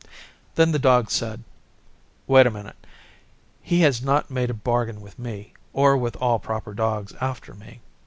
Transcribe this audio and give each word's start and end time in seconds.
Then 0.55 0.71
the 0.71 0.79
Dog 0.79 1.11
said, 1.11 1.43
'Wait 2.25 2.47
a 2.47 2.49
minute. 2.49 2.87
He 3.61 3.81
has 3.81 4.01
not 4.01 4.31
made 4.31 4.49
a 4.49 4.53
bargain 4.55 4.99
with 4.99 5.19
me 5.19 5.53
or 5.73 5.95
with 5.95 6.15
all 6.15 6.39
proper 6.39 6.73
Dogs 6.73 7.13
after 7.21 7.53
me. 7.53 7.81